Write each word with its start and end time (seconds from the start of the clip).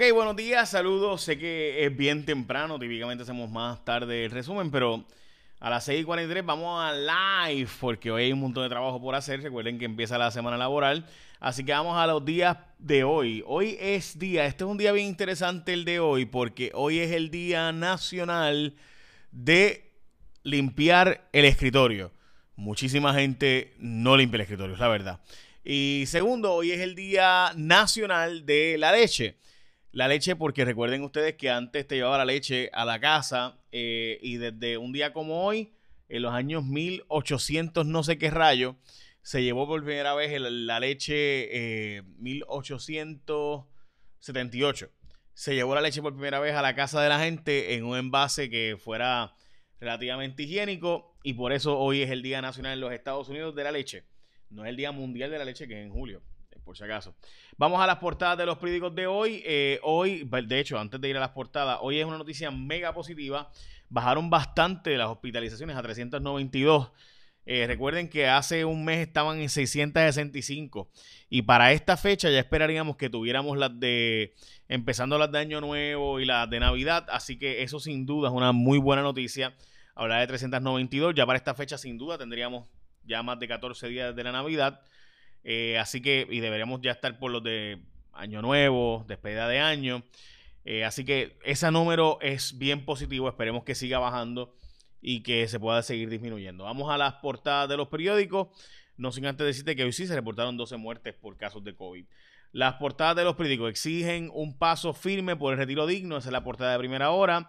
Ok, 0.00 0.14
buenos 0.14 0.34
días, 0.34 0.70
saludos. 0.70 1.20
Sé 1.20 1.36
que 1.36 1.84
es 1.84 1.94
bien 1.94 2.24
temprano, 2.24 2.78
típicamente 2.78 3.22
hacemos 3.22 3.50
más 3.50 3.84
tarde 3.84 4.24
el 4.24 4.30
resumen, 4.30 4.70
pero 4.70 5.04
a 5.58 5.68
las 5.68 5.86
6:43 5.86 6.42
vamos 6.42 6.82
a 6.82 6.94
live 6.94 7.68
porque 7.78 8.10
hoy 8.10 8.22
hay 8.22 8.32
un 8.32 8.40
montón 8.40 8.62
de 8.62 8.70
trabajo 8.70 8.98
por 8.98 9.14
hacer. 9.14 9.42
Recuerden 9.42 9.78
que 9.78 9.84
empieza 9.84 10.16
la 10.16 10.30
semana 10.30 10.56
laboral. 10.56 11.04
Así 11.38 11.66
que 11.66 11.72
vamos 11.72 11.98
a 11.98 12.06
los 12.06 12.24
días 12.24 12.56
de 12.78 13.04
hoy. 13.04 13.44
Hoy 13.46 13.76
es 13.78 14.18
día, 14.18 14.46
este 14.46 14.64
es 14.64 14.70
un 14.70 14.78
día 14.78 14.90
bien 14.92 15.06
interesante 15.06 15.74
el 15.74 15.84
de 15.84 16.00
hoy 16.00 16.24
porque 16.24 16.70
hoy 16.72 17.00
es 17.00 17.12
el 17.12 17.30
Día 17.30 17.70
Nacional 17.70 18.76
de 19.32 19.92
limpiar 20.44 21.28
el 21.34 21.44
escritorio. 21.44 22.10
Muchísima 22.56 23.12
gente 23.12 23.74
no 23.76 24.16
limpia 24.16 24.36
el 24.36 24.42
escritorio, 24.42 24.72
es 24.72 24.80
la 24.80 24.88
verdad. 24.88 25.20
Y 25.62 26.04
segundo, 26.06 26.54
hoy 26.54 26.72
es 26.72 26.80
el 26.80 26.94
Día 26.94 27.52
Nacional 27.54 28.46
de 28.46 28.78
la 28.78 28.92
Leche 28.92 29.36
la 29.92 30.08
leche 30.08 30.36
porque 30.36 30.64
recuerden 30.64 31.02
ustedes 31.02 31.34
que 31.34 31.50
antes 31.50 31.86
te 31.86 31.96
llevaba 31.96 32.16
la 32.18 32.24
leche 32.24 32.70
a 32.72 32.84
la 32.84 33.00
casa 33.00 33.58
eh, 33.72 34.18
y 34.22 34.36
desde 34.36 34.78
un 34.78 34.92
día 34.92 35.12
como 35.12 35.44
hoy, 35.44 35.72
en 36.08 36.22
los 36.22 36.32
años 36.32 36.64
1800 36.64 37.86
no 37.86 38.04
sé 38.04 38.18
qué 38.18 38.30
rayo, 38.30 38.76
se 39.22 39.42
llevó 39.42 39.66
por 39.66 39.84
primera 39.84 40.14
vez 40.14 40.40
la 40.40 40.80
leche 40.80 42.02
1878. 42.18 44.86
Eh, 44.86 44.90
se 45.34 45.54
llevó 45.54 45.74
la 45.74 45.80
leche 45.80 46.02
por 46.02 46.12
primera 46.12 46.38
vez 46.38 46.54
a 46.54 46.62
la 46.62 46.74
casa 46.74 47.02
de 47.02 47.08
la 47.08 47.18
gente 47.18 47.74
en 47.74 47.84
un 47.84 47.96
envase 47.96 48.50
que 48.50 48.76
fuera 48.78 49.34
relativamente 49.80 50.44
higiénico 50.44 51.16
y 51.22 51.34
por 51.34 51.52
eso 51.52 51.78
hoy 51.78 52.02
es 52.02 52.10
el 52.10 52.22
Día 52.22 52.42
Nacional 52.42 52.74
en 52.74 52.80
los 52.80 52.92
Estados 52.92 53.28
Unidos 53.28 53.54
de 53.54 53.64
la 53.64 53.72
Leche. 53.72 54.04
No 54.50 54.64
es 54.64 54.70
el 54.70 54.76
Día 54.76 54.92
Mundial 54.92 55.30
de 55.30 55.38
la 55.38 55.44
Leche 55.44 55.66
que 55.66 55.80
es 55.80 55.86
en 55.86 55.92
julio 55.92 56.22
por 56.64 56.76
si 56.76 56.84
acaso. 56.84 57.14
Vamos 57.56 57.80
a 57.80 57.86
las 57.86 57.96
portadas 57.96 58.38
de 58.38 58.46
los 58.46 58.58
periódicos 58.58 58.94
de 58.94 59.06
hoy. 59.06 59.42
Eh, 59.44 59.80
hoy, 59.82 60.24
de 60.24 60.60
hecho, 60.60 60.78
antes 60.78 61.00
de 61.00 61.08
ir 61.08 61.16
a 61.16 61.20
las 61.20 61.30
portadas, 61.30 61.78
hoy 61.80 61.98
es 61.98 62.06
una 62.06 62.18
noticia 62.18 62.50
mega 62.50 62.92
positiva. 62.92 63.50
Bajaron 63.88 64.30
bastante 64.30 64.96
las 64.96 65.08
hospitalizaciones 65.08 65.76
a 65.76 65.82
392. 65.82 66.90
Eh, 67.46 67.66
recuerden 67.66 68.08
que 68.08 68.28
hace 68.28 68.64
un 68.64 68.84
mes 68.84 68.98
estaban 68.98 69.40
en 69.40 69.48
665 69.48 70.90
y 71.30 71.42
para 71.42 71.72
esta 71.72 71.96
fecha 71.96 72.30
ya 72.30 72.38
esperaríamos 72.38 72.96
que 72.96 73.08
tuviéramos 73.08 73.56
las 73.56 73.80
de 73.80 74.34
empezando 74.68 75.18
las 75.18 75.32
de 75.32 75.38
Año 75.38 75.60
Nuevo 75.60 76.20
y 76.20 76.26
las 76.26 76.48
de 76.50 76.60
Navidad, 76.60 77.06
así 77.10 77.38
que 77.38 77.62
eso 77.62 77.80
sin 77.80 78.04
duda 78.04 78.28
es 78.28 78.34
una 78.34 78.52
muy 78.52 78.78
buena 78.78 79.02
noticia. 79.02 79.56
Hablar 79.94 80.20
de 80.20 80.26
392, 80.28 81.14
ya 81.16 81.26
para 81.26 81.38
esta 81.38 81.54
fecha 81.54 81.76
sin 81.76 81.98
duda 81.98 82.18
tendríamos 82.18 82.68
ya 83.04 83.22
más 83.22 83.38
de 83.40 83.48
14 83.48 83.88
días 83.88 84.14
de 84.14 84.22
la 84.22 84.32
Navidad. 84.32 84.82
Eh, 85.44 85.78
así 85.78 86.00
que, 86.00 86.26
y 86.30 86.40
deberíamos 86.40 86.80
ya 86.80 86.92
estar 86.92 87.18
por 87.18 87.30
los 87.30 87.42
de 87.42 87.78
Año 88.12 88.42
Nuevo, 88.42 89.04
despedida 89.08 89.48
de 89.48 89.60
año. 89.60 90.02
Eh, 90.64 90.84
así 90.84 91.04
que 91.04 91.38
ese 91.44 91.70
número 91.70 92.18
es 92.20 92.58
bien 92.58 92.84
positivo. 92.84 93.28
Esperemos 93.28 93.64
que 93.64 93.74
siga 93.74 93.98
bajando 93.98 94.54
y 95.00 95.22
que 95.22 95.48
se 95.48 95.58
pueda 95.58 95.82
seguir 95.82 96.10
disminuyendo. 96.10 96.64
Vamos 96.64 96.90
a 96.90 96.98
las 96.98 97.14
portadas 97.14 97.68
de 97.68 97.76
los 97.76 97.88
periódicos. 97.88 98.48
No 98.96 99.12
sin 99.12 99.24
antes 99.26 99.46
decirte 99.46 99.74
que 99.74 99.84
hoy 99.84 99.92
sí 99.92 100.06
se 100.06 100.14
reportaron 100.14 100.56
12 100.56 100.76
muertes 100.76 101.14
por 101.14 101.36
casos 101.36 101.64
de 101.64 101.74
COVID. 101.74 102.04
Las 102.52 102.74
portadas 102.74 103.16
de 103.16 103.24
los 103.24 103.36
periódicos 103.36 103.70
exigen 103.70 104.30
un 104.34 104.58
paso 104.58 104.92
firme 104.92 105.36
por 105.36 105.52
el 105.52 105.58
retiro 105.58 105.86
digno. 105.86 106.18
Esa 106.18 106.28
es 106.28 106.32
la 106.32 106.44
portada 106.44 106.72
de 106.72 106.78
primera 106.78 107.10
hora. 107.10 107.48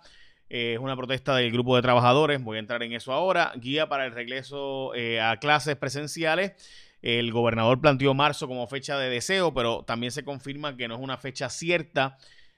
Eh, 0.50 0.74
es 0.74 0.80
una 0.80 0.96
protesta 0.96 1.36
del 1.36 1.52
grupo 1.52 1.76
de 1.76 1.82
trabajadores. 1.82 2.42
Voy 2.42 2.58
a 2.58 2.60
entrar 2.60 2.84
en 2.84 2.94
eso 2.94 3.12
ahora. 3.12 3.52
Guía 3.58 3.90
para 3.90 4.06
el 4.06 4.14
regreso 4.14 4.94
a 5.22 5.38
clases 5.38 5.76
presenciales. 5.76 6.54
El 7.02 7.32
gobernador 7.32 7.82
planteó 7.82 8.14
marzo 8.14 8.48
como 8.48 8.68
fecha 8.68 8.98
de 8.98 9.10
deseo, 9.10 9.54
pero 9.54 9.84
también 9.84 10.12
se 10.12 10.24
confirma 10.24 10.78
que 10.78 10.88
no 10.88 10.96
es 10.96 11.02
una 11.02 11.18
fecha 11.18 11.50
cierta, 11.50 12.18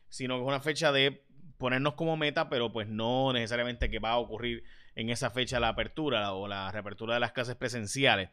sino 0.10 0.36
que 0.36 0.42
es 0.42 0.48
una 0.48 0.60
fecha 0.60 0.92
de 0.92 1.24
ponernos 1.58 1.94
como 1.94 2.18
meta, 2.18 2.50
pero 2.50 2.74
pues 2.74 2.88
no 2.90 3.32
necesariamente 3.32 3.90
que 3.90 4.00
va 4.00 4.12
a 4.12 4.18
ocurrir 4.18 4.64
en 4.96 5.10
esa 5.10 5.30
fecha 5.30 5.60
la 5.60 5.70
apertura 5.70 6.34
o 6.34 6.48
la 6.48 6.72
reapertura 6.72 7.14
de 7.14 7.22
las 7.22 7.32
clases 7.32 7.56
presenciales. 7.56 8.30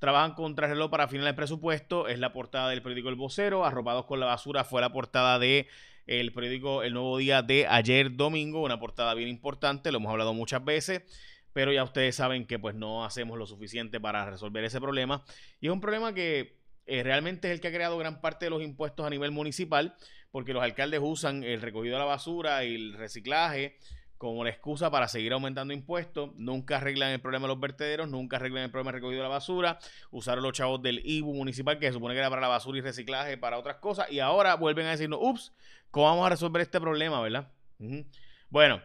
Trabajan 0.00 0.34
contra 0.34 0.66
reloj 0.66 0.90
para 0.90 1.06
final 1.06 1.26
del 1.26 1.36
presupuesto, 1.36 2.08
es 2.08 2.18
la 2.18 2.32
portada 2.32 2.68
del 2.68 2.82
periódico 2.82 3.08
El 3.08 3.14
Vocero, 3.14 3.64
arropados 3.64 4.06
con 4.06 4.18
la 4.18 4.26
basura 4.26 4.64
fue 4.64 4.80
la 4.80 4.92
portada 4.92 5.38
de 5.38 5.68
el 6.08 6.32
periódico 6.32 6.82
El 6.82 6.94
Nuevo 6.94 7.16
Día 7.18 7.42
de 7.42 7.68
ayer 7.68 8.16
domingo, 8.16 8.64
una 8.64 8.80
portada 8.80 9.14
bien 9.14 9.28
importante, 9.28 9.92
lo 9.92 9.98
hemos 9.98 10.10
hablado 10.10 10.34
muchas 10.34 10.64
veces 10.64 11.02
pero 11.52 11.72
ya 11.72 11.84
ustedes 11.84 12.16
saben 12.16 12.46
que 12.46 12.58
pues 12.58 12.74
no 12.74 13.04
hacemos 13.04 13.38
lo 13.38 13.46
suficiente 13.46 14.00
para 14.00 14.28
resolver 14.28 14.64
ese 14.64 14.80
problema. 14.80 15.24
Y 15.60 15.66
es 15.66 15.72
un 15.72 15.80
problema 15.80 16.14
que 16.14 16.56
eh, 16.86 17.02
realmente 17.02 17.48
es 17.48 17.54
el 17.54 17.60
que 17.60 17.68
ha 17.68 17.72
creado 17.72 17.98
gran 17.98 18.20
parte 18.20 18.46
de 18.46 18.50
los 18.50 18.62
impuestos 18.62 19.06
a 19.06 19.10
nivel 19.10 19.30
municipal, 19.30 19.94
porque 20.30 20.52
los 20.52 20.62
alcaldes 20.62 21.00
usan 21.02 21.44
el 21.44 21.60
recogido 21.60 21.94
de 21.94 22.00
la 22.00 22.06
basura 22.06 22.64
y 22.64 22.74
el 22.74 22.94
reciclaje 22.94 23.78
como 24.22 24.44
la 24.44 24.50
excusa 24.50 24.88
para 24.88 25.08
seguir 25.08 25.32
aumentando 25.32 25.74
impuestos, 25.74 26.30
nunca 26.36 26.76
arreglan 26.76 27.10
el 27.10 27.20
problema 27.20 27.48
de 27.48 27.54
los 27.54 27.58
vertederos, 27.58 28.08
nunca 28.08 28.36
arreglan 28.36 28.62
el 28.62 28.70
problema 28.70 28.92
del 28.92 29.00
recogido 29.00 29.20
de 29.20 29.28
la 29.28 29.34
basura, 29.34 29.80
usaron 30.12 30.44
los 30.44 30.52
chavos 30.52 30.80
del 30.80 31.04
IBU 31.04 31.34
municipal, 31.34 31.76
que 31.80 31.88
se 31.88 31.94
supone 31.94 32.14
que 32.14 32.20
era 32.20 32.30
para 32.30 32.42
la 32.42 32.46
basura 32.46 32.78
y 32.78 32.82
reciclaje, 32.82 33.36
para 33.36 33.58
otras 33.58 33.78
cosas, 33.78 34.12
y 34.12 34.20
ahora 34.20 34.54
vuelven 34.54 34.86
a 34.86 34.90
decirnos, 34.90 35.18
ups, 35.20 35.52
¿cómo 35.90 36.06
vamos 36.06 36.24
a 36.24 36.28
resolver 36.28 36.62
este 36.62 36.80
problema, 36.80 37.20
verdad? 37.20 37.50
Bueno, 38.48 38.80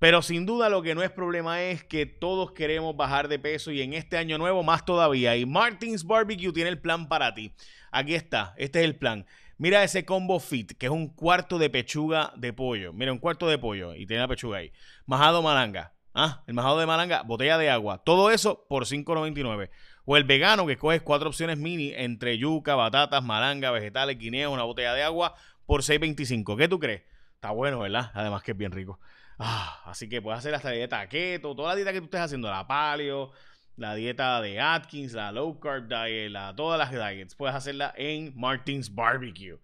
pero 0.00 0.22
sin 0.22 0.46
duda 0.46 0.70
lo 0.70 0.80
que 0.80 0.94
no 0.94 1.02
es 1.02 1.10
problema 1.10 1.62
es 1.62 1.84
que 1.84 2.06
todos 2.06 2.52
queremos 2.52 2.96
bajar 2.96 3.28
de 3.28 3.38
peso 3.38 3.70
y 3.70 3.82
en 3.82 3.92
este 3.92 4.16
año 4.16 4.38
nuevo 4.38 4.62
más 4.62 4.86
todavía. 4.86 5.36
Y 5.36 5.44
Martins 5.44 6.04
Barbecue 6.04 6.52
tiene 6.52 6.70
el 6.70 6.80
plan 6.80 7.06
para 7.06 7.34
ti. 7.34 7.54
Aquí 7.92 8.14
está, 8.14 8.54
este 8.56 8.78
es 8.78 8.86
el 8.86 8.96
plan. 8.96 9.26
Mira 9.58 9.84
ese 9.84 10.06
combo 10.06 10.40
fit, 10.40 10.72
que 10.78 10.86
es 10.86 10.92
un 10.92 11.08
cuarto 11.08 11.58
de 11.58 11.68
pechuga 11.68 12.32
de 12.34 12.54
pollo. 12.54 12.94
Mira, 12.94 13.12
un 13.12 13.18
cuarto 13.18 13.46
de 13.46 13.58
pollo 13.58 13.94
y 13.94 14.06
tiene 14.06 14.22
la 14.22 14.28
pechuga 14.28 14.56
ahí. 14.56 14.72
Majado 15.04 15.42
malanga. 15.42 15.92
Ah, 16.14 16.44
el 16.46 16.54
majado 16.54 16.78
de 16.80 16.86
malanga, 16.86 17.22
botella 17.22 17.58
de 17.58 17.68
agua. 17.68 18.02
Todo 18.02 18.30
eso 18.30 18.64
por 18.70 18.86
$5.99. 18.86 19.68
O 20.06 20.16
el 20.16 20.24
vegano, 20.24 20.66
que 20.66 20.78
coges 20.78 21.02
cuatro 21.02 21.28
opciones 21.28 21.58
mini 21.58 21.92
entre 21.94 22.38
yuca, 22.38 22.74
batatas, 22.74 23.22
malanga, 23.22 23.70
vegetales, 23.70 24.16
guineo, 24.16 24.50
una 24.50 24.62
botella 24.62 24.94
de 24.94 25.02
agua 25.02 25.34
por 25.66 25.82
$6.25. 25.82 26.56
¿Qué 26.56 26.66
tú 26.66 26.78
crees? 26.78 27.02
Está 27.34 27.50
bueno, 27.50 27.80
¿verdad? 27.80 28.10
Además 28.14 28.42
que 28.42 28.52
es 28.52 28.56
bien 28.56 28.72
rico. 28.72 28.98
Ah, 29.42 29.80
así 29.86 30.06
que 30.06 30.20
puedes 30.20 30.38
hacer 30.38 30.54
hasta 30.54 30.68
la 30.68 30.76
dieta 30.76 31.08
keto, 31.08 31.56
toda 31.56 31.70
la 31.70 31.76
dieta 31.76 31.94
que 31.94 32.00
tú 32.00 32.04
estés 32.04 32.20
haciendo, 32.20 32.50
la 32.50 32.66
paleo, 32.66 33.32
la 33.76 33.94
dieta 33.94 34.42
de 34.42 34.60
Atkins, 34.60 35.14
la 35.14 35.32
low 35.32 35.58
carb 35.58 35.88
diet, 35.88 36.30
la, 36.30 36.54
todas 36.54 36.78
las 36.78 36.90
diets, 36.90 37.34
puedes 37.34 37.56
hacerla 37.56 37.94
en 37.96 38.38
Martins 38.38 38.94
Barbecue. 38.94 39.58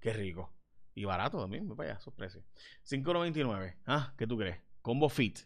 Qué 0.00 0.12
rico. 0.12 0.54
Y 0.94 1.04
barato 1.04 1.40
también, 1.40 1.66
me 1.66 1.74
vaya, 1.74 1.94
esos 1.94 2.14
precios. 2.14 2.44
5.99. 2.88 3.78
Ah, 3.84 4.14
¿qué 4.16 4.28
tú 4.28 4.38
crees? 4.38 4.60
Combo 4.80 5.08
Fit. 5.08 5.40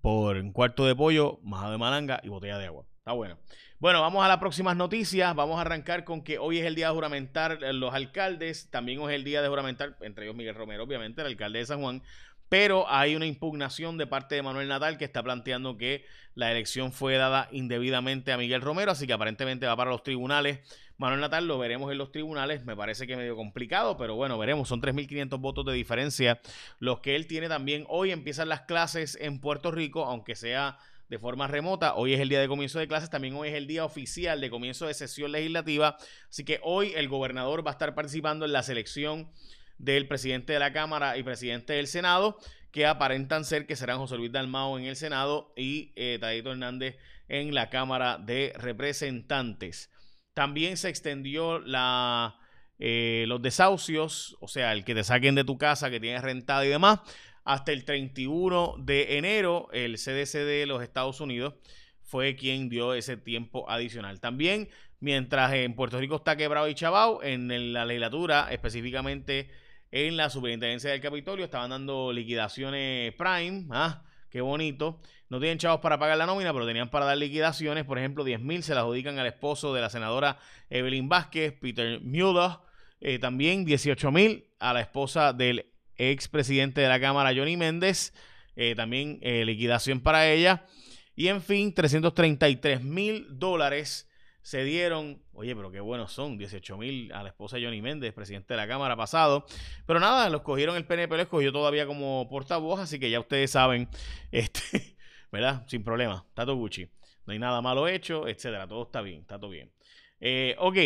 Por 0.00 0.36
un 0.36 0.52
cuarto 0.52 0.84
de 0.84 0.96
pollo, 0.96 1.38
majado 1.44 1.72
de 1.72 1.78
malanga 1.78 2.20
y 2.24 2.28
botella 2.28 2.58
de 2.58 2.66
agua. 2.66 2.86
Está 3.06 3.14
bueno. 3.14 3.38
Bueno, 3.78 4.00
vamos 4.00 4.24
a 4.24 4.26
las 4.26 4.38
próximas 4.38 4.76
noticias. 4.76 5.32
Vamos 5.36 5.58
a 5.58 5.60
arrancar 5.60 6.02
con 6.02 6.24
que 6.24 6.40
hoy 6.40 6.58
es 6.58 6.66
el 6.66 6.74
día 6.74 6.88
de 6.88 6.94
juramentar 6.94 7.60
los 7.72 7.94
alcaldes. 7.94 8.68
También 8.68 8.98
hoy 8.98 9.12
es 9.12 9.18
el 9.18 9.22
día 9.22 9.42
de 9.42 9.48
juramentar, 9.48 9.96
entre 10.00 10.24
ellos 10.24 10.34
Miguel 10.34 10.56
Romero, 10.56 10.82
obviamente, 10.82 11.20
el 11.20 11.28
alcalde 11.28 11.60
de 11.60 11.66
San 11.66 11.80
Juan. 11.80 12.02
Pero 12.48 12.90
hay 12.90 13.14
una 13.14 13.26
impugnación 13.26 13.96
de 13.96 14.08
parte 14.08 14.34
de 14.34 14.42
Manuel 14.42 14.66
Natal 14.66 14.98
que 14.98 15.04
está 15.04 15.22
planteando 15.22 15.76
que 15.76 16.04
la 16.34 16.50
elección 16.50 16.90
fue 16.90 17.16
dada 17.16 17.46
indebidamente 17.52 18.32
a 18.32 18.38
Miguel 18.38 18.60
Romero, 18.60 18.90
así 18.90 19.06
que 19.06 19.12
aparentemente 19.12 19.66
va 19.66 19.76
para 19.76 19.92
los 19.92 20.02
tribunales. 20.02 20.58
Manuel 20.98 21.20
Natal 21.20 21.46
lo 21.46 21.60
veremos 21.60 21.92
en 21.92 21.98
los 21.98 22.10
tribunales, 22.10 22.64
me 22.64 22.74
parece 22.74 23.06
que 23.06 23.16
medio 23.16 23.36
complicado, 23.36 23.96
pero 23.96 24.16
bueno, 24.16 24.36
veremos, 24.36 24.68
son 24.68 24.82
3.500 24.82 25.38
votos 25.38 25.64
de 25.64 25.74
diferencia 25.74 26.40
los 26.80 26.98
que 26.98 27.14
él 27.14 27.28
tiene 27.28 27.48
también. 27.48 27.84
Hoy 27.88 28.10
empiezan 28.10 28.48
las 28.48 28.62
clases 28.62 29.16
en 29.20 29.38
Puerto 29.38 29.70
Rico, 29.70 30.06
aunque 30.06 30.34
sea 30.34 30.78
de 31.08 31.18
forma 31.18 31.46
remota. 31.46 31.94
Hoy 31.94 32.14
es 32.14 32.20
el 32.20 32.28
día 32.28 32.40
de 32.40 32.48
comienzo 32.48 32.78
de 32.78 32.88
clases, 32.88 33.10
también 33.10 33.34
hoy 33.34 33.48
es 33.48 33.54
el 33.54 33.66
día 33.66 33.84
oficial 33.84 34.40
de 34.40 34.50
comienzo 34.50 34.86
de 34.86 34.94
sesión 34.94 35.32
legislativa. 35.32 35.96
Así 36.28 36.44
que 36.44 36.60
hoy 36.62 36.92
el 36.96 37.08
gobernador 37.08 37.66
va 37.66 37.70
a 37.70 37.74
estar 37.74 37.94
participando 37.94 38.44
en 38.44 38.52
la 38.52 38.62
selección 38.62 39.30
del 39.78 40.08
presidente 40.08 40.52
de 40.52 40.58
la 40.58 40.72
Cámara 40.72 41.16
y 41.16 41.22
presidente 41.22 41.74
del 41.74 41.86
Senado, 41.86 42.38
que 42.70 42.86
aparentan 42.86 43.44
ser 43.44 43.66
que 43.66 43.76
serán 43.76 43.98
José 43.98 44.16
Luis 44.16 44.32
Dalmao 44.32 44.78
en 44.78 44.84
el 44.84 44.96
Senado 44.96 45.52
y 45.56 45.92
eh, 45.96 46.18
Tadito 46.20 46.50
Hernández 46.50 46.96
en 47.28 47.54
la 47.54 47.70
Cámara 47.70 48.18
de 48.18 48.52
Representantes. 48.56 49.90
También 50.34 50.76
se 50.76 50.88
extendió 50.88 51.58
la, 51.58 52.38
eh, 52.78 53.24
los 53.26 53.40
desahucios, 53.40 54.36
o 54.40 54.48
sea, 54.48 54.72
el 54.72 54.84
que 54.84 54.94
te 54.94 55.04
saquen 55.04 55.34
de 55.34 55.44
tu 55.44 55.56
casa 55.56 55.90
que 55.90 56.00
tienes 56.00 56.22
rentada 56.22 56.64
y 56.66 56.68
demás, 56.68 57.00
hasta 57.46 57.70
el 57.70 57.84
31 57.84 58.74
de 58.78 59.18
enero, 59.18 59.68
el 59.72 59.98
CDC 59.98 60.44
de 60.44 60.66
los 60.66 60.82
Estados 60.82 61.20
Unidos 61.20 61.54
fue 62.02 62.34
quien 62.34 62.68
dio 62.68 62.92
ese 62.92 63.16
tiempo 63.16 63.70
adicional. 63.70 64.18
También, 64.18 64.68
mientras 64.98 65.52
en 65.54 65.74
Puerto 65.76 66.00
Rico 66.00 66.16
está 66.16 66.36
quebrado 66.36 66.68
y 66.68 66.74
chavao, 66.74 67.22
en 67.22 67.72
la 67.72 67.84
legislatura, 67.84 68.48
específicamente 68.50 69.48
en 69.92 70.16
la 70.16 70.28
superintendencia 70.28 70.90
del 70.90 71.00
Capitolio, 71.00 71.44
estaban 71.44 71.70
dando 71.70 72.12
liquidaciones 72.12 73.14
prime. 73.14 73.66
Ah, 73.70 74.02
qué 74.28 74.40
bonito. 74.40 75.00
No 75.28 75.38
tienen 75.38 75.58
chavos 75.58 75.80
para 75.80 76.00
pagar 76.00 76.18
la 76.18 76.26
nómina, 76.26 76.52
pero 76.52 76.66
tenían 76.66 76.90
para 76.90 77.06
dar 77.06 77.16
liquidaciones. 77.16 77.84
Por 77.84 77.98
ejemplo, 77.98 78.24
10 78.24 78.40
mil 78.40 78.64
se 78.64 78.74
las 78.74 78.82
adjudican 78.82 79.20
al 79.20 79.26
esposo 79.26 79.72
de 79.72 79.82
la 79.82 79.88
senadora 79.88 80.40
Evelyn 80.68 81.08
Vázquez, 81.08 81.52
Peter 81.52 82.00
Mueller 82.02 82.58
Eh, 82.98 83.18
también 83.20 83.64
18 83.64 84.10
mil 84.10 84.48
a 84.58 84.72
la 84.72 84.80
esposa 84.80 85.32
del 85.32 85.75
expresidente 85.98 86.80
de 86.80 86.88
la 86.88 87.00
Cámara, 87.00 87.34
Johnny 87.34 87.56
Méndez. 87.56 88.12
Eh, 88.56 88.74
también 88.74 89.20
liquidación 89.22 90.00
para 90.00 90.30
ella. 90.30 90.66
Y 91.14 91.28
en 91.28 91.42
fin, 91.42 91.72
333 91.74 92.82
mil 92.82 93.26
dólares 93.38 94.06
se 94.46 94.62
dieron, 94.62 95.20
oye, 95.32 95.56
pero 95.56 95.72
qué 95.72 95.80
buenos 95.80 96.12
son, 96.12 96.38
18 96.38 96.76
mil 96.76 97.12
a 97.12 97.24
la 97.24 97.30
esposa 97.30 97.56
de 97.56 97.64
Johnny 97.64 97.82
Méndez, 97.82 98.14
presidente 98.14 98.54
de 98.54 98.58
la 98.58 98.68
Cámara 98.68 98.94
pasado. 98.94 99.44
Pero 99.86 99.98
nada, 99.98 100.30
los 100.30 100.42
cogieron 100.42 100.76
el 100.76 100.86
PNP, 100.86 101.16
lo 101.16 101.22
escogió 101.22 101.50
todavía 101.50 101.84
como 101.84 102.28
portavoz, 102.28 102.78
así 102.78 103.00
que 103.00 103.10
ya 103.10 103.18
ustedes 103.18 103.50
saben, 103.50 103.88
este, 104.30 104.96
¿verdad? 105.32 105.64
Sin 105.66 105.82
problema, 105.82 106.24
Tato 106.32 106.54
Gucci. 106.54 106.88
No 107.26 107.32
hay 107.32 107.40
nada 107.40 107.60
malo 107.60 107.88
hecho, 107.88 108.28
etcétera, 108.28 108.68
todo 108.68 108.84
está 108.84 109.00
bien, 109.00 109.22
está 109.22 109.36
todo 109.36 109.50
bien. 109.50 109.72
Eh, 110.20 110.54
ok, 110.60 110.76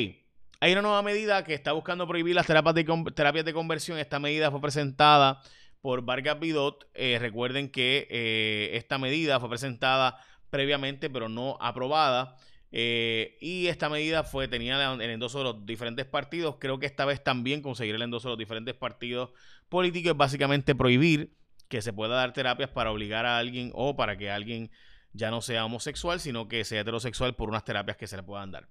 hay 0.61 0.73
una 0.73 0.83
nueva 0.83 1.03
medida 1.03 1.43
que 1.43 1.55
está 1.55 1.73
buscando 1.73 2.07
prohibir 2.07 2.35
las 2.35 2.47
terapias 2.47 2.75
de, 2.75 3.53
conversión. 3.55 3.99
Esta 3.99 4.19
medida 4.19 4.51
fue 4.51 4.61
presentada 4.61 5.41
por 5.81 6.03
Vargas 6.03 6.39
Bidot. 6.39 6.87
Eh, 6.93 7.19
recuerden 7.19 7.71
que 7.71 8.07
eh, 8.11 8.71
esta 8.75 8.99
medida 8.99 9.41
fue 9.41 9.49
presentada 9.49 10.23
previamente, 10.51 11.09
pero 11.09 11.31
no 11.31 11.57
aprobada. 11.63 12.37
Eh, 12.73 13.39
y 13.41 13.69
esta 13.69 13.89
medida 13.89 14.23
fue, 14.23 14.49
tenía 14.49 14.93
el 14.93 15.01
endoso 15.01 15.39
de 15.39 15.45
los 15.45 15.65
diferentes 15.65 16.05
partidos. 16.05 16.57
Creo 16.61 16.79
que 16.79 16.85
esta 16.85 17.07
vez 17.07 17.25
también 17.25 17.63
conseguir 17.63 17.95
el 17.95 18.03
endoso 18.03 18.29
de 18.29 18.33
los 18.33 18.39
diferentes 18.39 18.75
partidos 18.75 19.31
políticos 19.71 20.13
es 20.13 20.17
básicamente 20.19 20.75
prohibir 20.75 21.33
que 21.69 21.81
se 21.81 21.95
pueda 21.95 22.17
dar 22.17 22.35
terapias 22.35 22.69
para 22.69 22.91
obligar 22.91 23.25
a 23.25 23.39
alguien 23.39 23.71
o 23.75 23.97
para 23.97 24.19
que 24.19 24.31
alguien 24.31 24.71
ya 25.15 25.31
no 25.31 25.41
sea 25.41 25.65
homosexual, 25.65 26.21
sino 26.21 26.49
que 26.49 26.65
sea 26.65 26.83
heterosexual 26.83 27.35
por 27.35 27.49
unas 27.49 27.65
terapias 27.65 27.97
que 27.97 28.07
se 28.07 28.17
le 28.19 28.23
puedan 28.23 28.51
dar. 28.51 28.69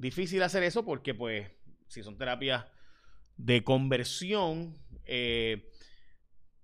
Difícil 0.00 0.42
hacer 0.42 0.62
eso 0.62 0.82
porque, 0.82 1.12
pues, 1.12 1.46
si 1.86 2.02
son 2.02 2.16
terapias 2.16 2.64
de 3.36 3.62
conversión, 3.62 4.78
eh, 5.04 5.70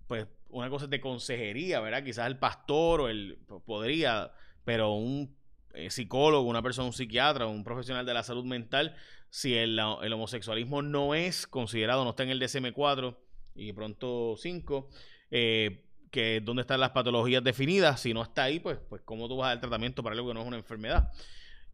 pues 0.07 0.27
una 0.49 0.71
cosa 0.71 0.87
es 0.87 0.91
de 0.91 1.03
consejería, 1.03 1.81
¿verdad? 1.81 2.03
Quizás 2.03 2.29
el 2.29 2.39
pastor 2.39 3.03
o 3.03 3.09
el 3.11 3.39
podría, 3.67 4.33
pero 4.65 4.95
un 4.95 5.37
eh, 5.75 5.91
psicólogo, 5.91 6.49
una 6.49 6.63
persona, 6.63 6.87
un 6.87 6.95
psiquiatra, 6.95 7.47
un 7.47 7.63
profesional 7.63 8.07
de 8.07 8.15
la 8.15 8.23
salud 8.23 8.47
mental, 8.47 8.97
si 9.29 9.53
el, 9.53 9.79
homosexualismo 9.79 10.81
no 10.81 11.15
es 11.15 11.47
considerado, 11.47 12.05
no 12.05 12.11
está 12.11 12.23
en 12.23 12.31
el 12.31 12.41
DSM-4 12.41 13.19
y 13.55 13.75
pronto 13.75 14.37
5, 14.39 14.89
eh, 15.31 15.85
que 16.11 16.41
dónde 16.43 16.63
están 16.63 16.81
las 16.81 16.93
patologías 16.93 17.45
definidas, 17.45 18.01
si 18.01 18.15
no 18.15 18.23
está 18.23 18.45
ahí, 18.45 18.61
pues, 18.61 18.79
pues 18.89 19.03
cómo 19.03 19.29
tú 19.29 19.37
vas 19.37 19.49
a 19.49 19.51
dar 19.51 19.61
tratamiento 19.61 20.03
para 20.03 20.15
algo 20.15 20.27
que 20.27 20.33
no 20.33 20.41
es 20.41 20.47
una 20.47 20.57
enfermedad. 20.57 21.13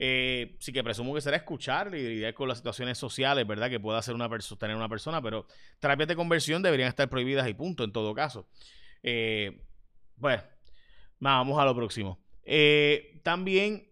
Eh, 0.05 0.57
sí 0.59 0.73
que 0.73 0.83
presumo 0.83 1.15
que 1.15 1.21
será 1.21 1.37
escuchar 1.37 1.95
y 1.95 2.03
lidiar 2.03 2.35
con 2.35 2.49
las 2.49 2.59
situaciones 2.59 2.99
sociales, 2.99 3.47
¿verdad? 3.47 3.71
Que 3.71 3.79
pueda 3.79 3.99
hacer 3.99 4.17
una 4.17 4.29
persona, 4.29 4.59
tener 4.59 4.75
una 4.75 4.89
persona, 4.89 5.23
pero 5.23 5.47
terapias 5.79 6.09
de 6.09 6.17
conversión 6.17 6.61
deberían 6.61 6.89
estar 6.89 7.09
prohibidas 7.09 7.49
y 7.49 7.55
punto, 7.55 7.85
en 7.85 7.93
todo 7.93 8.13
caso. 8.13 8.49
Eh, 9.05 9.63
bueno, 10.17 10.43
vamos 11.21 11.57
a 11.57 11.65
lo 11.65 11.77
próximo. 11.77 12.19
también 13.23 13.89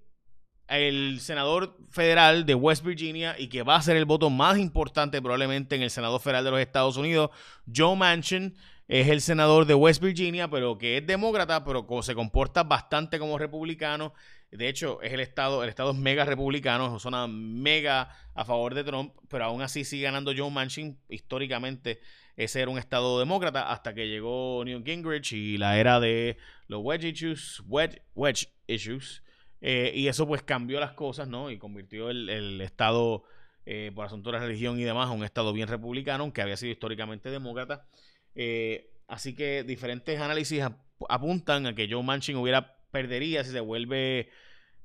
el 0.67 1.21
senador 1.21 1.77
federal 1.91 2.45
de 2.45 2.57
West 2.57 2.85
Virginia 2.85 3.37
y 3.39 3.47
que 3.47 3.63
va 3.63 3.77
a 3.77 3.83
ser 3.83 3.97
el 3.97 4.05
voto 4.05 4.31
más 4.31 4.59
importante 4.59 5.23
probablemente 5.23 5.77
en 5.77 5.83
el 5.83 5.91
Senado 5.91 6.19
Federal 6.19 6.45
de 6.45 6.51
los 6.51 6.61
Estados 6.61 6.97
Unidos, 6.97 7.31
Joe 7.73 7.95
Manchin 7.95 8.57
es 8.91 9.09
el 9.09 9.21
senador 9.21 9.67
de 9.67 9.75
West 9.75 10.03
Virginia, 10.03 10.51
pero 10.51 10.77
que 10.77 10.97
es 10.97 11.07
demócrata, 11.07 11.65
pero 11.65 11.87
se 12.03 12.17
comporta 12.17 12.65
bastante 12.65 13.21
como 13.21 13.39
republicano. 13.39 14.13
De 14.51 14.69
hecho, 14.69 15.01
es 15.01 15.13
el 15.13 15.21
estado, 15.21 15.63
el 15.63 15.69
estado 15.69 15.93
es 15.93 15.97
mega 15.97 16.25
republicano, 16.25 16.97
es 16.97 17.05
una 17.05 17.29
mega 17.29 18.11
a 18.35 18.45
favor 18.45 18.75
de 18.75 18.83
Trump, 18.83 19.15
pero 19.29 19.45
aún 19.45 19.63
así 19.63 19.85
sigue 19.85 20.03
ganando 20.03 20.33
Joe 20.37 20.51
Manchin. 20.51 20.99
Históricamente, 21.09 22.01
ese 22.35 22.63
era 22.63 22.69
un 22.69 22.79
estado 22.79 23.21
demócrata 23.21 23.71
hasta 23.71 23.95
que 23.95 24.09
llegó 24.09 24.65
Newt 24.65 24.85
Gingrich 24.85 25.35
y 25.35 25.57
la 25.57 25.79
era 25.79 26.01
de 26.01 26.37
los 26.67 26.81
wedge 26.83 27.11
issues, 27.11 27.63
wedge, 27.69 28.03
wedge 28.17 28.49
issues 28.67 29.23
eh, 29.61 29.93
y 29.95 30.09
eso 30.09 30.27
pues 30.27 30.43
cambió 30.43 30.81
las 30.81 30.95
cosas, 30.95 31.29
¿no? 31.29 31.53
Y 31.53 31.59
convirtió 31.59 32.11
el, 32.11 32.61
Estado, 32.61 33.23
eh, 33.67 33.93
por 33.95 34.07
asuntos 34.07 34.33
de 34.33 34.41
la 34.41 34.45
religión 34.45 34.81
y 34.81 34.83
demás, 34.83 35.09
a 35.09 35.13
un 35.13 35.23
Estado 35.23 35.53
bien 35.53 35.69
republicano, 35.69 36.25
aunque 36.25 36.43
había 36.43 36.57
sido 36.57 36.73
históricamente 36.73 37.31
demócrata. 37.31 37.87
Eh, 38.35 38.91
así 39.09 39.35
que 39.35 39.65
diferentes 39.65 40.21
análisis 40.21 40.63
apuntan 41.09 41.67
a 41.67 41.75
que 41.75 41.89
Joe 41.91 42.03
Manchin 42.03 42.37
hubiera 42.37 42.77
perdería 42.91 43.45
si 43.45 43.51
se 43.51 43.61
vuelve, 43.61 44.31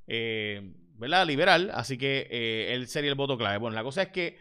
¿verdad? 0.06 1.26
Liberal. 1.26 1.72
Así 1.74 1.98
que 1.98 2.74
él 2.74 2.88
sería 2.88 3.10
el 3.10 3.16
voto 3.16 3.38
clave. 3.38 3.58
Bueno, 3.58 3.76
la 3.76 3.84
cosa 3.84 4.04
es 4.04 4.10
que 4.10 4.38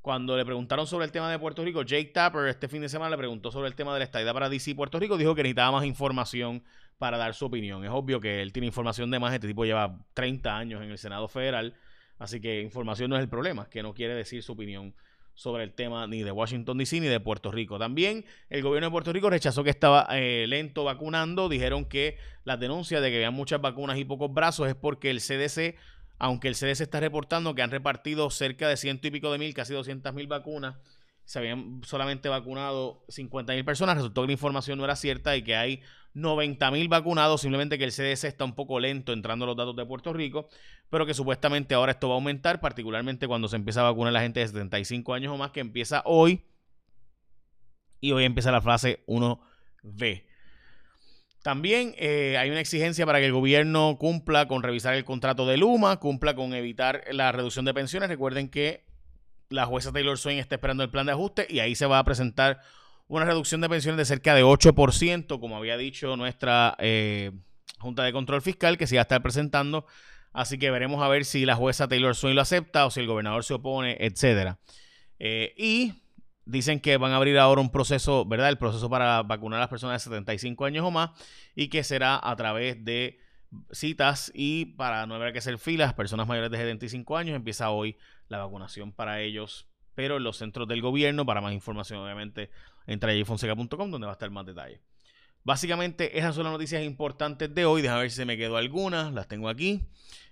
cuando 0.00 0.36
le 0.36 0.44
preguntaron 0.44 0.86
sobre 0.86 1.04
el 1.04 1.12
tema 1.12 1.30
de 1.30 1.38
Puerto 1.38 1.64
Rico, 1.64 1.82
Jake 1.82 2.12
Tapper 2.14 2.48
este 2.48 2.68
fin 2.68 2.80
de 2.80 2.88
semana 2.88 3.10
le 3.10 3.18
preguntó 3.18 3.50
sobre 3.50 3.68
el 3.68 3.74
tema 3.74 3.92
de 3.92 3.98
la 3.98 4.04
estadía 4.04 4.32
para 4.32 4.48
DC 4.48 4.74
Puerto 4.74 4.98
Rico, 4.98 5.18
dijo 5.18 5.34
que 5.34 5.42
necesitaba 5.42 5.72
más 5.72 5.84
información 5.84 6.62
para 6.98 7.18
dar 7.18 7.34
su 7.34 7.46
opinión. 7.46 7.84
Es 7.84 7.90
obvio 7.90 8.20
que 8.20 8.40
él 8.40 8.52
tiene 8.52 8.66
información 8.66 9.10
de 9.10 9.18
más, 9.18 9.34
este 9.34 9.48
tipo 9.48 9.64
lleva 9.64 10.06
30 10.14 10.56
años 10.56 10.82
en 10.82 10.90
el 10.90 10.98
Senado 10.98 11.28
Federal, 11.28 11.74
así 12.18 12.40
que 12.40 12.62
información 12.62 13.10
no 13.10 13.16
es 13.16 13.22
el 13.22 13.28
problema, 13.28 13.68
que 13.68 13.82
no 13.82 13.92
quiere 13.92 14.14
decir 14.14 14.42
su 14.42 14.52
opinión 14.52 14.94
sobre 15.38 15.62
el 15.62 15.72
tema 15.72 16.08
ni 16.08 16.24
de 16.24 16.32
Washington 16.32 16.78
DC 16.78 17.00
ni 17.00 17.06
de 17.06 17.20
Puerto 17.20 17.52
Rico. 17.52 17.78
También 17.78 18.24
el 18.50 18.60
gobierno 18.60 18.88
de 18.88 18.90
Puerto 18.90 19.12
Rico 19.12 19.30
rechazó 19.30 19.62
que 19.62 19.70
estaba 19.70 20.08
eh, 20.10 20.46
lento 20.48 20.82
vacunando, 20.82 21.48
dijeron 21.48 21.84
que 21.84 22.18
las 22.42 22.58
denuncias 22.58 23.00
de 23.00 23.08
que 23.10 23.16
había 23.18 23.30
muchas 23.30 23.60
vacunas 23.60 23.98
y 23.98 24.04
pocos 24.04 24.34
brazos 24.34 24.66
es 24.66 24.74
porque 24.74 25.10
el 25.10 25.20
CDC, 25.20 25.76
aunque 26.18 26.48
el 26.48 26.56
CDC 26.56 26.80
está 26.80 26.98
reportando 26.98 27.54
que 27.54 27.62
han 27.62 27.70
repartido 27.70 28.28
cerca 28.30 28.68
de 28.68 28.76
ciento 28.76 29.06
y 29.06 29.12
pico 29.12 29.30
de 29.30 29.38
mil, 29.38 29.54
casi 29.54 29.74
200 29.74 30.12
mil 30.12 30.26
vacunas, 30.26 30.74
se 31.28 31.38
habían 31.38 31.82
solamente 31.84 32.30
vacunado 32.30 33.04
50 33.10 33.52
mil 33.52 33.62
personas, 33.62 33.96
resultó 33.96 34.22
que 34.22 34.28
la 34.28 34.32
información 34.32 34.78
no 34.78 34.84
era 34.86 34.96
cierta 34.96 35.36
y 35.36 35.42
que 35.42 35.56
hay 35.56 35.82
90 36.14 36.70
mil 36.70 36.88
vacunados, 36.88 37.42
simplemente 37.42 37.76
que 37.76 37.84
el 37.84 37.92
CDC 37.92 38.24
está 38.24 38.46
un 38.46 38.54
poco 38.54 38.80
lento 38.80 39.12
entrando 39.12 39.44
los 39.44 39.54
datos 39.54 39.76
de 39.76 39.84
Puerto 39.84 40.14
Rico, 40.14 40.48
pero 40.88 41.04
que 41.04 41.12
supuestamente 41.12 41.74
ahora 41.74 41.92
esto 41.92 42.08
va 42.08 42.14
a 42.14 42.16
aumentar, 42.16 42.62
particularmente 42.62 43.28
cuando 43.28 43.46
se 43.46 43.56
empieza 43.56 43.80
a 43.80 43.90
vacunar 43.90 44.08
a 44.08 44.12
la 44.12 44.22
gente 44.22 44.40
de 44.40 44.46
75 44.46 45.12
años 45.12 45.30
o 45.30 45.36
más, 45.36 45.50
que 45.50 45.60
empieza 45.60 46.00
hoy. 46.06 46.46
Y 48.00 48.12
hoy 48.12 48.24
empieza 48.24 48.50
la 48.50 48.62
fase 48.62 49.04
1B. 49.06 50.24
También 51.42 51.94
eh, 51.98 52.38
hay 52.38 52.48
una 52.48 52.60
exigencia 52.60 53.04
para 53.04 53.18
que 53.18 53.26
el 53.26 53.32
gobierno 53.32 53.98
cumpla 53.98 54.48
con 54.48 54.62
revisar 54.62 54.94
el 54.94 55.04
contrato 55.04 55.46
de 55.46 55.58
Luma, 55.58 55.98
cumpla 55.98 56.34
con 56.34 56.54
evitar 56.54 57.04
la 57.10 57.32
reducción 57.32 57.66
de 57.66 57.74
pensiones. 57.74 58.08
Recuerden 58.08 58.48
que 58.48 58.87
la 59.50 59.66
jueza 59.66 59.92
Taylor 59.92 60.18
Swain 60.18 60.38
está 60.38 60.56
esperando 60.56 60.82
el 60.82 60.90
plan 60.90 61.06
de 61.06 61.12
ajuste 61.12 61.46
y 61.48 61.60
ahí 61.60 61.74
se 61.74 61.86
va 61.86 61.98
a 61.98 62.04
presentar 62.04 62.60
una 63.08 63.24
reducción 63.24 63.60
de 63.60 63.68
pensiones 63.68 63.96
de 63.96 64.04
cerca 64.04 64.34
de 64.34 64.44
8%, 64.44 65.40
como 65.40 65.56
había 65.56 65.76
dicho 65.76 66.16
nuestra 66.16 66.76
eh, 66.78 67.32
Junta 67.78 68.04
de 68.04 68.12
Control 68.12 68.42
Fiscal, 68.42 68.76
que 68.76 68.86
se 68.86 68.96
va 68.96 69.00
a 69.00 69.02
estar 69.02 69.22
presentando. 69.22 69.86
Así 70.32 70.58
que 70.58 70.70
veremos 70.70 71.02
a 71.02 71.08
ver 71.08 71.24
si 71.24 71.46
la 71.46 71.56
jueza 71.56 71.88
Taylor 71.88 72.14
Swain 72.14 72.34
lo 72.34 72.42
acepta 72.42 72.84
o 72.84 72.90
si 72.90 73.00
el 73.00 73.06
gobernador 73.06 73.44
se 73.44 73.54
opone, 73.54 73.96
etcétera. 73.98 74.58
Eh, 75.18 75.54
y 75.56 75.94
dicen 76.44 76.80
que 76.80 76.98
van 76.98 77.12
a 77.12 77.16
abrir 77.16 77.38
ahora 77.38 77.62
un 77.62 77.70
proceso, 77.70 78.26
¿verdad? 78.26 78.50
El 78.50 78.58
proceso 78.58 78.90
para 78.90 79.22
vacunar 79.22 79.56
a 79.56 79.60
las 79.60 79.70
personas 79.70 80.02
de 80.02 80.10
75 80.10 80.66
años 80.66 80.84
o 80.84 80.90
más 80.90 81.10
y 81.56 81.68
que 81.68 81.82
será 81.82 82.20
a 82.22 82.36
través 82.36 82.84
de 82.84 83.20
citas 83.70 84.30
y 84.34 84.66
para 84.76 85.06
no 85.06 85.14
haber 85.14 85.32
que 85.32 85.38
hacer 85.38 85.58
filas, 85.58 85.94
personas 85.94 86.28
mayores 86.28 86.50
de 86.50 86.58
75 86.58 87.16
años, 87.16 87.34
empieza 87.34 87.70
hoy 87.70 87.96
la 88.28 88.38
vacunación 88.38 88.92
para 88.92 89.20
ellos, 89.20 89.68
pero 89.94 90.16
en 90.18 90.24
los 90.24 90.36
centros 90.36 90.68
del 90.68 90.82
gobierno. 90.82 91.26
Para 91.26 91.40
más 91.40 91.52
información, 91.52 92.00
obviamente, 92.00 92.50
entra 92.86 93.12
a 93.12 93.24
fonseca.com 93.24 93.90
donde 93.90 94.06
va 94.06 94.12
a 94.12 94.14
estar 94.14 94.30
más 94.30 94.46
detalle. 94.46 94.80
Básicamente, 95.44 96.18
esas 96.18 96.34
son 96.34 96.44
las 96.44 96.52
noticias 96.52 96.82
importantes 96.82 97.54
de 97.54 97.64
hoy. 97.64 97.82
Déjame 97.82 98.02
ver 98.02 98.10
si 98.10 98.16
se 98.16 98.24
me 98.24 98.36
quedó 98.36 98.56
alguna. 98.56 99.10
Las 99.10 99.28
tengo 99.28 99.48
aquí. 99.48 99.88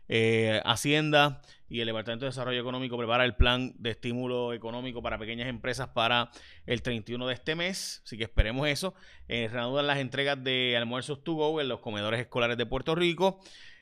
Eh, 0.09 0.61
Hacienda 0.65 1.43
y 1.69 1.81
el 1.81 1.87
Departamento 1.87 2.26
de 2.26 2.31
Desarrollo 2.31 2.61
Económico 2.61 2.97
prepara 2.97 3.25
el 3.25 3.35
plan 3.35 3.75
de 3.79 3.91
estímulo 3.91 4.53
económico 4.53 5.03
para 5.03 5.19
pequeñas 5.19 5.49
empresas 5.49 5.88
para 5.88 6.31
el 6.65 6.83
31 6.83 7.26
de 7.26 7.35
este 7.35 7.57
mes, 7.57 8.03
así 8.05 8.17
que 8.17 8.25
esperemos 8.25 8.69
eso. 8.69 8.95
Eh, 9.26 9.49
reanudan 9.50 9.88
las 9.88 9.99
entregas 9.99 10.43
de 10.43 10.76
almuerzos 10.76 11.25
to 11.25 11.35
go 11.35 11.61
en 11.61 11.69
los 11.69 11.81
comedores 11.81 12.21
escolares 12.21 12.57
de 12.57 12.67
Puerto 12.67 12.95
Rico. 12.95 13.41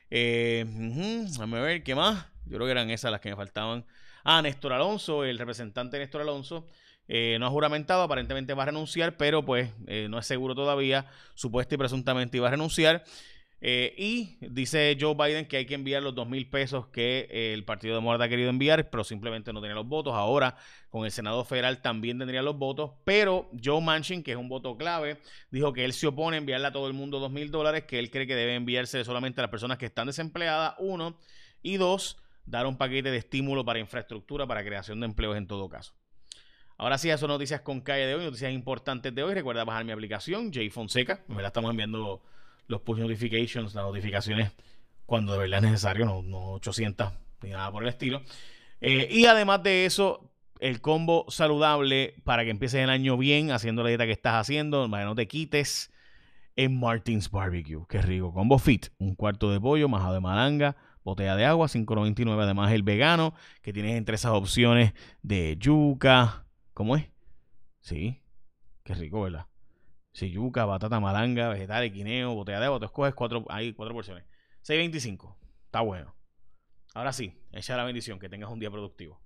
Eh, 0.09 0.65
déjame 0.67 1.61
ver 1.61 1.83
qué 1.83 1.93
más. 1.93 2.25
Yo 2.45 2.57
creo 2.57 2.65
que 2.65 2.71
eran 2.71 2.89
esas 2.89 3.11
las 3.11 3.21
que 3.21 3.29
me 3.29 3.35
faltaban. 3.35 3.85
Ah, 4.23 4.41
Néstor 4.41 4.73
Alonso, 4.73 5.23
el 5.23 5.37
representante 5.37 5.99
Néstor 5.99 6.21
Alonso, 6.21 6.67
eh, 7.07 7.37
no 7.39 7.45
ha 7.45 7.49
juramentado, 7.49 8.01
aparentemente 8.01 8.53
va 8.53 8.63
a 8.63 8.67
renunciar, 8.67 9.17
pero 9.17 9.45
pues 9.45 9.69
eh, 9.87 10.07
no 10.09 10.17
es 10.17 10.25
seguro 10.25 10.55
todavía, 10.55 11.05
supuesto 11.35 11.75
y 11.75 11.77
presuntamente 11.77 12.37
iba 12.37 12.47
a 12.47 12.51
renunciar. 12.51 13.03
Eh, 13.61 13.95
y 13.97 14.37
dice 14.41 14.95
Joe 14.99 15.15
Biden 15.15 15.47
que 15.47 15.57
hay 15.57 15.65
que 15.65 15.75
enviar 15.75 16.03
los 16.03 16.13
dos 16.13 16.27
mil 16.27 16.47
pesos 16.49 16.87
que 16.87 17.53
el 17.53 17.63
Partido 17.63 17.95
Demócrata 17.95 18.25
ha 18.25 18.29
querido 18.29 18.49
enviar, 18.49 18.89
pero 18.89 19.03
simplemente 19.03 19.53
no 19.53 19.61
tenía 19.61 19.75
los 19.75 19.87
votos. 19.87 20.13
Ahora, 20.13 20.57
con 20.89 21.05
el 21.05 21.11
Senado 21.11 21.43
Federal 21.45 21.81
también 21.81 22.19
tendría 22.19 22.41
los 22.41 22.57
votos, 22.57 22.91
pero 23.05 23.49
Joe 23.63 23.81
Manchin, 23.81 24.23
que 24.23 24.31
es 24.31 24.37
un 24.37 24.49
voto 24.49 24.77
clave, 24.77 25.19
dijo 25.51 25.73
que 25.73 25.85
él 25.85 25.93
se 25.93 26.07
opone 26.07 26.37
a 26.37 26.39
enviarle 26.39 26.67
a 26.67 26.71
todo 26.71 26.87
el 26.87 26.93
mundo 26.93 27.19
dos 27.19 27.31
mil 27.31 27.49
dólares, 27.49 27.85
que 27.85 27.97
él 27.97 28.11
cree 28.11 28.27
que 28.27 28.35
debe 28.35 28.55
enviarse 28.55 29.03
solamente 29.03 29.41
a 29.41 29.43
las 29.43 29.51
personas 29.51 29.77
que 29.77 29.85
están 29.85 30.07
desempleadas, 30.07 30.75
uno, 30.79 31.17
y 31.63 31.77
dos, 31.77 32.17
dar 32.45 32.65
un 32.67 32.77
paquete 32.77 33.11
de 33.11 33.17
estímulo 33.17 33.65
para 33.65 33.79
infraestructura, 33.79 34.45
para 34.47 34.63
creación 34.63 34.99
de 34.99 35.05
empleos 35.05 35.37
en 35.37 35.47
todo 35.47 35.67
caso. 35.69 35.93
Ahora 36.77 36.97
sí, 36.97 37.09
eso 37.09 37.27
noticias 37.27 37.61
con 37.61 37.81
calle 37.81 38.05
de 38.05 38.15
hoy, 38.15 38.25
noticias 38.25 38.51
importantes 38.51 39.15
de 39.15 39.23
hoy. 39.23 39.33
Recuerda 39.33 39.63
bajar 39.63 39.85
mi 39.85 39.91
aplicación, 39.91 40.53
J 40.53 40.59
Fonseca. 40.71 41.23
Me 41.27 41.41
la 41.41 41.47
estamos 41.47 41.71
enviando 41.71 42.21
los 42.67 42.81
push 42.81 42.99
notifications, 42.99 43.73
las 43.73 43.85
notificaciones 43.85 44.51
cuando 45.05 45.33
de 45.33 45.39
verdad 45.39 45.63
es 45.63 45.71
necesario, 45.71 46.05
no, 46.05 46.21
no 46.23 46.53
800 46.53 47.13
ni 47.43 47.51
nada 47.51 47.71
por 47.71 47.83
el 47.83 47.89
estilo. 47.89 48.21
Eh, 48.81 49.07
y 49.09 49.25
además 49.25 49.63
de 49.63 49.85
eso, 49.85 50.31
el 50.59 50.81
combo 50.81 51.25
saludable 51.29 52.15
para 52.23 52.43
que 52.43 52.49
empieces 52.49 52.81
el 52.81 52.89
año 52.89 53.17
bien, 53.17 53.51
haciendo 53.51 53.83
la 53.83 53.89
dieta 53.89 54.05
que 54.05 54.11
estás 54.11 54.35
haciendo, 54.35 54.89
para 54.89 55.03
que 55.03 55.07
no 55.07 55.15
te 55.15 55.27
quites 55.27 55.91
en 56.55 56.79
Martins 56.79 57.29
Barbecue. 57.29 57.85
Qué 57.87 58.01
rico. 58.01 58.33
Combo 58.33 58.57
Fit, 58.57 58.87
un 58.97 59.15
cuarto 59.15 59.51
de 59.51 59.59
pollo, 59.59 59.87
majado 59.87 60.15
de 60.15 60.21
malanga, 60.21 60.75
botella 61.05 61.37
de 61.37 61.45
agua, 61.45 61.67
5.99. 61.67 62.43
Además, 62.43 62.73
el 62.73 62.83
vegano, 62.83 63.33
que 63.61 63.71
tienes 63.71 63.95
entre 63.95 64.15
esas 64.15 64.31
opciones 64.31 64.93
de 65.21 65.55
yuca. 65.57 66.45
¿Cómo 66.73 66.97
es? 66.97 67.05
Sí, 67.79 68.21
qué 68.83 68.95
rico, 68.95 69.21
¿verdad? 69.21 69.45
Sí, 70.11 70.31
yuca, 70.31 70.65
batata 70.65 70.99
malanga, 70.99 71.49
vegetales, 71.49 71.93
guineo, 71.93 72.33
botella 72.33 72.59
de 72.59 72.65
agua. 72.65 72.79
Tú 72.79 72.85
escoges 72.85 73.13
cuatro, 73.13 73.45
hay 73.49 73.73
cuatro 73.73 73.93
porciones. 73.93 74.25
6.25. 74.63 75.35
Está 75.65 75.81
bueno. 75.81 76.15
Ahora 76.93 77.13
sí, 77.13 77.37
echa 77.51 77.77
la 77.77 77.83
bendición. 77.83 78.19
Que 78.19 78.29
tengas 78.29 78.49
un 78.49 78.59
día 78.59 78.71
productivo. 78.71 79.21